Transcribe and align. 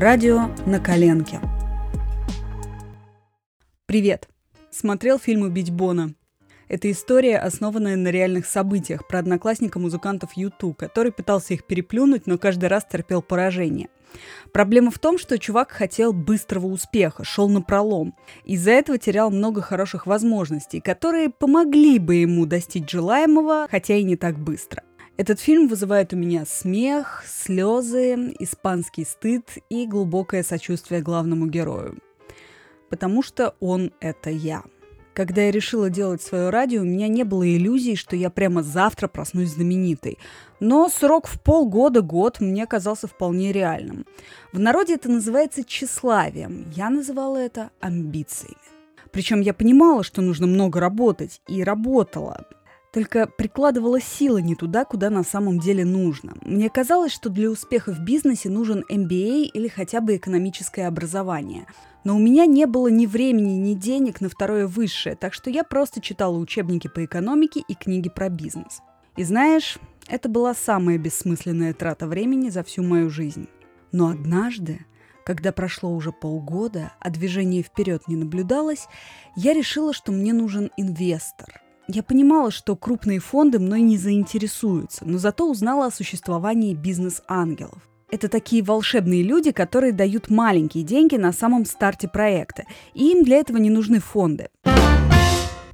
Радио 0.00 0.48
на 0.64 0.80
коленке. 0.80 1.40
Привет! 3.84 4.30
Смотрел 4.70 5.18
фильм 5.18 5.42
«Убить 5.42 5.70
Бона». 5.70 6.14
Это 6.68 6.90
история, 6.90 7.36
основанная 7.36 7.96
на 7.96 8.08
реальных 8.08 8.46
событиях 8.46 9.06
про 9.06 9.18
одноклассника 9.18 9.78
музыкантов 9.78 10.32
Юту, 10.38 10.72
который 10.72 11.12
пытался 11.12 11.52
их 11.52 11.66
переплюнуть, 11.66 12.26
но 12.26 12.38
каждый 12.38 12.70
раз 12.70 12.86
терпел 12.90 13.20
поражение. 13.20 13.90
Проблема 14.54 14.90
в 14.90 14.98
том, 14.98 15.18
что 15.18 15.38
чувак 15.38 15.70
хотел 15.70 16.14
быстрого 16.14 16.68
успеха, 16.68 17.22
шел 17.22 17.50
на 17.50 17.60
пролом. 17.60 18.14
Из-за 18.46 18.70
этого 18.70 18.96
терял 18.96 19.30
много 19.30 19.60
хороших 19.60 20.06
возможностей, 20.06 20.80
которые 20.80 21.28
помогли 21.28 21.98
бы 21.98 22.14
ему 22.14 22.46
достичь 22.46 22.90
желаемого, 22.90 23.68
хотя 23.70 23.96
и 23.96 24.04
не 24.04 24.16
так 24.16 24.38
быстро. 24.38 24.82
Этот 25.16 25.38
фильм 25.40 25.68
вызывает 25.68 26.12
у 26.12 26.16
меня 26.16 26.44
смех, 26.46 27.24
слезы, 27.26 28.34
испанский 28.38 29.04
стыд 29.04 29.44
и 29.68 29.86
глубокое 29.86 30.42
сочувствие 30.42 31.02
главному 31.02 31.46
герою. 31.46 31.98
Потому 32.88 33.22
что 33.22 33.54
он— 33.60 33.92
это 34.00 34.30
я. 34.30 34.62
Когда 35.12 35.42
я 35.42 35.50
решила 35.50 35.90
делать 35.90 36.22
свое 36.22 36.50
радио, 36.50 36.82
у 36.82 36.84
меня 36.84 37.08
не 37.08 37.24
было 37.24 37.46
иллюзий, 37.46 37.96
что 37.96 38.16
я 38.16 38.30
прямо 38.30 38.62
завтра 38.62 39.08
проснусь 39.08 39.50
знаменитой. 39.50 40.18
Но 40.60 40.88
срок 40.88 41.26
в 41.26 41.40
полгода-год 41.42 42.40
мне 42.40 42.66
казался 42.66 43.06
вполне 43.06 43.52
реальным. 43.52 44.06
В 44.52 44.58
народе 44.58 44.94
это 44.94 45.10
называется 45.10 45.64
тщеславием. 45.64 46.70
Я 46.74 46.90
называла 46.90 47.36
это 47.36 47.70
амбициями. 47.80 48.56
Причем 49.10 49.40
я 49.40 49.52
понимала, 49.52 50.04
что 50.04 50.22
нужно 50.22 50.46
много 50.46 50.78
работать, 50.78 51.42
и 51.48 51.64
работала. 51.64 52.46
Только 52.92 53.28
прикладывала 53.28 54.00
силы 54.00 54.42
не 54.42 54.56
туда, 54.56 54.84
куда 54.84 55.10
на 55.10 55.22
самом 55.22 55.60
деле 55.60 55.84
нужно. 55.84 56.34
Мне 56.42 56.68
казалось, 56.68 57.12
что 57.12 57.28
для 57.30 57.48
успеха 57.48 57.92
в 57.92 58.00
бизнесе 58.00 58.48
нужен 58.48 58.84
MBA 58.90 59.44
или 59.44 59.68
хотя 59.68 60.00
бы 60.00 60.16
экономическое 60.16 60.88
образование. 60.88 61.66
Но 62.02 62.16
у 62.16 62.18
меня 62.18 62.46
не 62.46 62.66
было 62.66 62.88
ни 62.88 63.06
времени, 63.06 63.52
ни 63.52 63.74
денег 63.74 64.20
на 64.20 64.28
второе 64.28 64.66
высшее, 64.66 65.14
так 65.14 65.34
что 65.34 65.50
я 65.50 65.62
просто 65.62 66.00
читала 66.00 66.36
учебники 66.36 66.88
по 66.88 67.04
экономике 67.04 67.62
и 67.68 67.74
книги 67.74 68.08
про 68.08 68.28
бизнес. 68.28 68.80
И 69.16 69.22
знаешь, 69.22 69.78
это 70.08 70.28
была 70.28 70.52
самая 70.52 70.98
бессмысленная 70.98 71.74
трата 71.74 72.08
времени 72.08 72.48
за 72.48 72.64
всю 72.64 72.82
мою 72.82 73.08
жизнь. 73.08 73.48
Но 73.92 74.08
однажды, 74.08 74.84
когда 75.24 75.52
прошло 75.52 75.94
уже 75.94 76.10
полгода, 76.10 76.92
а 76.98 77.10
движения 77.10 77.62
вперед 77.62 78.08
не 78.08 78.16
наблюдалось, 78.16 78.88
я 79.36 79.52
решила, 79.52 79.92
что 79.92 80.10
мне 80.10 80.32
нужен 80.32 80.72
инвестор– 80.76 81.60
я 81.90 82.02
понимала, 82.02 82.50
что 82.50 82.76
крупные 82.76 83.20
фонды 83.20 83.58
мной 83.58 83.82
не 83.82 83.96
заинтересуются, 83.96 85.04
но 85.04 85.18
зато 85.18 85.48
узнала 85.48 85.86
о 85.86 85.90
существовании 85.90 86.74
бизнес-ангелов. 86.74 87.82
Это 88.10 88.28
такие 88.28 88.62
волшебные 88.62 89.22
люди, 89.22 89.52
которые 89.52 89.92
дают 89.92 90.30
маленькие 90.30 90.84
деньги 90.84 91.16
на 91.16 91.32
самом 91.32 91.64
старте 91.64 92.08
проекта, 92.08 92.64
и 92.94 93.12
им 93.12 93.24
для 93.24 93.36
этого 93.36 93.58
не 93.58 93.70
нужны 93.70 94.00
фонды. 94.00 94.48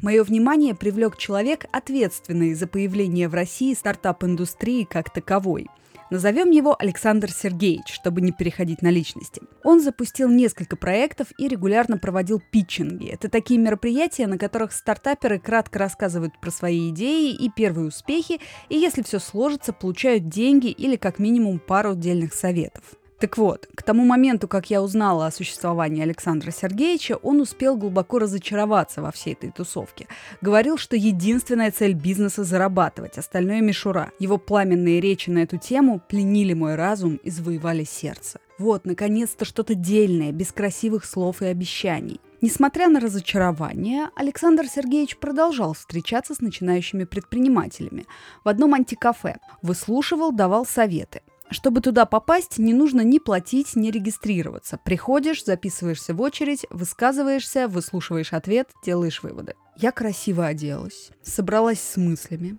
Мое 0.00 0.24
внимание 0.24 0.74
привлек 0.74 1.16
человек, 1.16 1.66
ответственный 1.72 2.54
за 2.54 2.66
появление 2.66 3.28
в 3.28 3.34
России 3.34 3.74
стартап-индустрии 3.74 4.84
как 4.84 5.12
таковой– 5.12 5.68
Назовем 6.12 6.50
его 6.50 6.76
Александр 6.78 7.30
Сергеевич, 7.30 7.86
чтобы 7.88 8.20
не 8.20 8.32
переходить 8.32 8.82
на 8.82 8.90
личности. 8.90 9.40
Он 9.64 9.80
запустил 9.80 10.28
несколько 10.28 10.76
проектов 10.76 11.28
и 11.38 11.48
регулярно 11.48 11.96
проводил 11.96 12.38
питчинги. 12.38 13.08
Это 13.08 13.30
такие 13.30 13.58
мероприятия, 13.58 14.26
на 14.26 14.36
которых 14.36 14.72
стартаперы 14.72 15.38
кратко 15.38 15.78
рассказывают 15.78 16.38
про 16.38 16.50
свои 16.50 16.90
идеи 16.90 17.32
и 17.32 17.48
первые 17.48 17.88
успехи, 17.88 18.40
и 18.68 18.76
если 18.76 19.00
все 19.00 19.18
сложится, 19.18 19.72
получают 19.72 20.28
деньги 20.28 20.66
или 20.66 20.96
как 20.96 21.18
минимум 21.18 21.58
пару 21.58 21.92
отдельных 21.92 22.34
советов. 22.34 22.84
Так 23.22 23.38
вот, 23.38 23.68
к 23.76 23.84
тому 23.84 24.04
моменту, 24.04 24.48
как 24.48 24.68
я 24.68 24.82
узнала 24.82 25.26
о 25.26 25.30
существовании 25.30 26.02
Александра 26.02 26.50
Сергеевича, 26.50 27.18
он 27.22 27.40
успел 27.40 27.76
глубоко 27.76 28.18
разочароваться 28.18 29.00
во 29.00 29.12
всей 29.12 29.34
этой 29.34 29.52
тусовке. 29.52 30.08
Говорил, 30.40 30.76
что 30.76 30.96
единственная 30.96 31.70
цель 31.70 31.94
бизнеса– 31.94 32.42
зарабатывать, 32.44 33.18
остальное– 33.18 33.60
мишура. 33.62 34.10
Его 34.18 34.38
пламенные 34.38 35.00
речи 35.00 35.30
на 35.30 35.44
эту 35.44 35.56
тему 35.56 36.00
пленили 36.08 36.52
мой 36.52 36.74
разум 36.74 37.20
и 37.22 37.30
завоевали 37.30 37.84
сердце. 37.84 38.40
Вот, 38.58 38.86
наконец-то 38.86 39.44
что-то 39.44 39.76
дельное, 39.76 40.32
без 40.32 40.50
красивых 40.50 41.04
слов 41.04 41.42
и 41.42 41.46
обещаний. 41.46 42.20
Несмотря 42.40 42.88
на 42.88 42.98
разочарование, 42.98 44.08
Александр 44.16 44.66
Сергеевич 44.66 45.16
продолжал 45.16 45.74
встречаться 45.74 46.34
с 46.34 46.40
начинающими 46.40 47.04
предпринимателями 47.04 48.06
в 48.42 48.48
одном 48.48 48.74
антикафе, 48.74 49.36
выслушивал, 49.62 50.32
давал 50.32 50.66
советы. 50.66 51.22
Чтобы 51.52 51.82
туда 51.82 52.06
попасть, 52.06 52.58
не 52.58 52.72
нужно 52.72 53.02
ни 53.02 53.18
платить, 53.18 53.76
ни 53.76 53.90
регистрироваться. 53.90 54.78
Приходишь, 54.82 55.44
записываешься 55.44 56.14
в 56.14 56.20
очередь, 56.22 56.66
высказываешься, 56.70 57.68
выслушиваешь 57.68 58.32
ответ, 58.32 58.70
делаешь 58.84 59.22
выводы. 59.22 59.54
Я 59.76 59.92
красиво 59.92 60.46
оделась, 60.46 61.10
собралась 61.22 61.80
с 61.80 61.96
мыслями, 61.98 62.58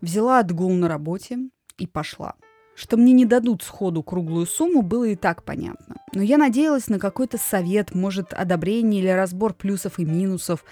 взяла 0.00 0.40
отгул 0.40 0.72
на 0.72 0.88
работе 0.88 1.38
и 1.78 1.86
пошла. 1.86 2.34
Что 2.74 2.96
мне 2.96 3.12
не 3.12 3.26
дадут 3.26 3.62
сходу 3.62 4.02
круглую 4.02 4.46
сумму, 4.46 4.82
было 4.82 5.04
и 5.04 5.14
так 5.14 5.44
понятно. 5.44 5.96
Но 6.12 6.22
я 6.22 6.36
надеялась 6.36 6.88
на 6.88 6.98
какой-то 6.98 7.38
совет, 7.38 7.94
может, 7.94 8.32
одобрение 8.32 9.02
или 9.02 9.08
разбор 9.08 9.54
плюсов 9.54 9.98
и 9.98 10.04
минусов. 10.04 10.64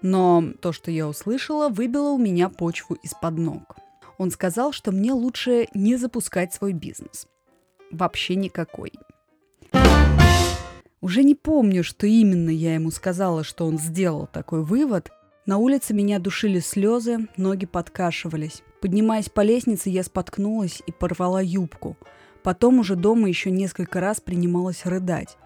Но 0.00 0.42
то, 0.62 0.72
что 0.72 0.90
я 0.90 1.06
услышала, 1.06 1.68
выбило 1.68 2.10
у 2.10 2.18
меня 2.18 2.48
почву 2.48 2.94
из-под 3.02 3.36
ног. 3.36 3.76
Он 4.18 4.30
сказал, 4.32 4.72
что 4.72 4.92
мне 4.92 5.12
лучше 5.12 5.68
не 5.74 5.96
запускать 5.96 6.52
свой 6.52 6.72
бизнес. 6.72 7.26
Вообще 7.90 8.34
никакой. 8.34 8.92
Уже 11.00 11.22
не 11.22 11.36
помню, 11.36 11.84
что 11.84 12.06
именно 12.06 12.50
я 12.50 12.74
ему 12.74 12.90
сказала, 12.90 13.44
что 13.44 13.66
он 13.66 13.78
сделал 13.78 14.26
такой 14.26 14.64
вывод. 14.64 15.10
На 15.46 15.56
улице 15.56 15.94
меня 15.94 16.18
душили 16.18 16.58
слезы, 16.58 17.28
ноги 17.36 17.66
подкашивались. 17.66 18.62
Поднимаясь 18.80 19.28
по 19.28 19.40
лестнице, 19.40 19.90
я 19.90 20.02
споткнулась 20.02 20.82
и 20.86 20.92
порвала 20.92 21.40
юбку. 21.40 21.96
Потом 22.42 22.80
уже 22.80 22.96
дома 22.96 23.28
еще 23.28 23.50
несколько 23.50 24.00
раз 24.00 24.20
принималась 24.20 24.84
рыдать. 24.84 25.36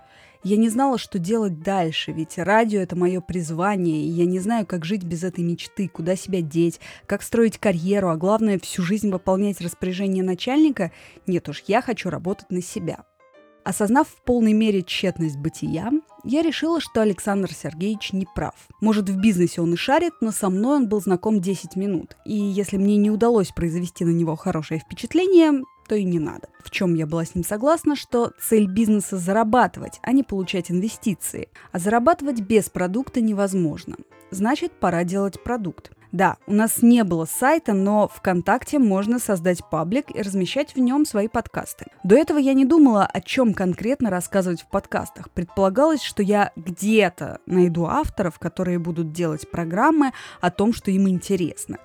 Я 0.45 0.57
не 0.57 0.69
знала, 0.69 0.99
что 0.99 1.21
делать 1.21 1.63
дальше, 1.63 2.11
ведь 2.11 2.37
радио— 2.37 2.81
это 2.83 2.97
мое 2.97 3.21
призвание, 3.21 4.03
и 4.03 4.09
я 4.09 4.27
не 4.27 4.41
знаю, 4.41 4.67
как 4.67 4.85
жить 4.85 5.05
без 5.05 5.23
этой 5.23 5.45
мечты, 5.45 5.89
куда 5.89 6.17
себя 6.17 6.41
деть, 6.41 6.81
как 7.07 7.23
строить 7.23 7.59
карьеру, 7.59 8.09
а 8.09 8.17
главное, 8.17 8.59
всю 8.59 8.83
жизнь 8.83 9.11
выполнять 9.11 9.61
распоряжение 9.61 10.25
начальника. 10.25 10.91
Нет 11.29 11.49
уж, 11.49 11.63
я 11.69 11.81
хочу 11.81 12.11
работать 12.11 12.51
на 12.51 12.61
себя. 12.61 13.05
Осознав 13.65 14.09
в 14.09 14.21
полной 14.23 14.53
мере 14.53 14.83
тщетность 14.83 15.37
бытия, 15.37 15.93
я 16.25 16.43
решила, 16.43 16.81
что 16.81 17.03
Александр 17.03 17.53
Сергеевич 17.53 18.13
не 18.13 18.27
прав. 18.35 18.55
Может, 18.81 19.09
в 19.09 19.21
бизнесе 19.21 19.61
он 19.61 19.75
и 19.75 19.77
шарит, 19.77 20.15
но 20.21 20.33
со 20.33 20.51
мной 20.51 20.79
он 20.79 20.89
был 20.89 21.01
знаком 21.01 21.41
10 21.41 21.77
минут. 21.77 22.17
И 22.25 22.35
если 22.35 22.77
мне 22.77 22.97
не 22.97 23.13
удалось 23.13 23.53
произвести 23.53 24.05
на 24.05 24.11
него 24.11 24.35
хорошее 24.35 24.81
впечатление, 24.81 25.63
то 25.93 25.97
и 25.97 26.05
не 26.05 26.19
надо. 26.19 26.49
В 26.65 26.71
чем 26.71 26.95
я 26.95 27.07
была 27.07 27.27
с 27.27 27.35
ним 27.35 27.45
согласна, 27.45 27.97
что 27.97 28.33
цель 28.41 28.67
бизнеса 28.67 29.19
зарабатывать, 29.19 30.01
а 30.01 30.13
не 30.13 30.23
получать 30.23 30.71
инвестиции. 30.71 31.51
А 31.71 31.79
зарабатывать 31.79 32.41
без 32.41 32.71
продукта 32.71 33.21
невозможно. 33.21 33.97
Значит, 34.31 34.73
пора 34.73 35.05
делать 35.05 35.43
продукт. 35.43 35.93
Да, 36.11 36.39
у 36.47 36.55
нас 36.55 36.81
не 36.81 37.05
было 37.05 37.27
сайта, 37.27 37.75
но 37.75 38.09
ВКонтакте 38.09 38.79
можно 38.79 39.19
создать 39.19 39.69
паблик 39.69 40.07
и 40.17 40.23
размещать 40.23 40.75
в 40.75 40.79
нем 40.79 41.05
свои 41.05 41.29
подкасты. 41.29 41.89
До 42.05 42.15
этого 42.15 42.39
я 42.39 42.55
не 42.55 42.65
думала, 42.65 43.05
о 43.05 43.21
чем 43.21 43.53
конкретно 43.53 44.09
рассказывать 44.09 44.63
в 44.63 44.71
подкастах. 44.71 45.29
Предполагалось, 45.29 46.03
что 46.03 46.23
я 46.23 46.53
где-то 46.57 47.41
найду 47.45 47.85
авторов, 47.85 48.39
которые 48.39 48.79
будут 48.79 49.13
делать 49.13 49.51
программы 49.51 50.13
о 50.41 50.51
том, 50.51 50.73
что 50.73 50.91
им 50.91 51.07
интересно. 51.07 51.77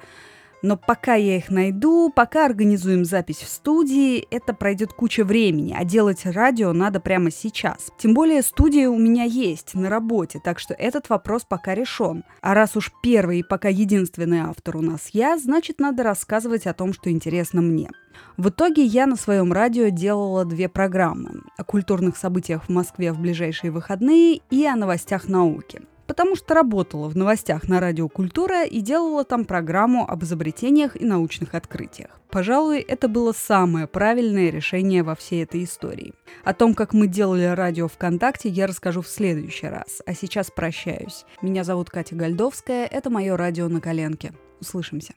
Но 0.61 0.75
пока 0.75 1.15
я 1.15 1.37
их 1.37 1.49
найду, 1.49 2.11
пока 2.13 2.45
организуем 2.45 3.05
запись 3.05 3.37
в 3.37 3.47
студии, 3.47 4.27
это 4.31 4.53
пройдет 4.53 4.91
куча 4.91 5.23
времени, 5.23 5.75
а 5.77 5.85
делать 5.85 6.25
радио 6.25 6.73
надо 6.73 6.99
прямо 6.99 7.31
сейчас. 7.31 7.91
Тем 7.97 8.13
более 8.13 8.41
студия 8.41 8.89
у 8.89 8.97
меня 8.97 9.23
есть 9.23 9.75
на 9.75 9.89
работе, 9.89 10.39
так 10.43 10.59
что 10.59 10.73
этот 10.73 11.09
вопрос 11.09 11.43
пока 11.47 11.75
решен. 11.75 12.23
А 12.41 12.53
раз 12.53 12.75
уж 12.75 12.91
первый 13.03 13.39
и 13.39 13.43
пока 13.43 13.69
единственный 13.69 14.39
автор 14.39 14.77
у 14.77 14.81
нас 14.81 15.09
я, 15.13 15.37
значит 15.37 15.79
надо 15.79 16.03
рассказывать 16.03 16.65
о 16.65 16.73
том, 16.73 16.93
что 16.93 17.11
интересно 17.11 17.61
мне. 17.61 17.91
В 18.35 18.49
итоге 18.49 18.83
я 18.83 19.05
на 19.05 19.15
своем 19.15 19.53
радио 19.53 19.89
делала 19.89 20.43
две 20.43 20.69
программы 20.69 21.41
о 21.55 21.63
культурных 21.63 22.17
событиях 22.17 22.63
в 22.63 22.69
Москве 22.69 23.13
в 23.13 23.19
ближайшие 23.19 23.69
выходные 23.69 24.41
и 24.49 24.65
о 24.65 24.75
новостях 24.75 25.27
науки 25.27 25.81
потому 26.07 26.35
что 26.35 26.53
работала 26.53 27.07
в 27.09 27.15
новостях 27.15 27.67
на 27.67 27.79
радио 27.79 28.09
«Культура» 28.09 28.63
и 28.63 28.79
делала 28.81 29.23
там 29.23 29.45
программу 29.45 30.09
об 30.09 30.23
изобретениях 30.23 30.99
и 30.99 31.05
научных 31.05 31.53
открытиях. 31.53 32.19
Пожалуй, 32.29 32.79
это 32.79 33.07
было 33.07 33.33
самое 33.33 33.87
правильное 33.87 34.49
решение 34.49 35.03
во 35.03 35.15
всей 35.15 35.43
этой 35.43 35.63
истории. 35.63 36.13
О 36.43 36.53
том, 36.53 36.73
как 36.73 36.93
мы 36.93 37.07
делали 37.07 37.45
радио 37.45 37.87
ВКонтакте, 37.87 38.49
я 38.49 38.67
расскажу 38.67 39.01
в 39.01 39.07
следующий 39.07 39.67
раз. 39.67 40.01
А 40.05 40.13
сейчас 40.13 40.49
прощаюсь. 40.51 41.25
Меня 41.41 41.63
зовут 41.63 41.89
Катя 41.89 42.15
Гальдовская, 42.15 42.85
это 42.85 43.09
мое 43.09 43.35
радио 43.37 43.67
на 43.67 43.81
коленке. 43.81 44.33
Услышимся. 44.59 45.13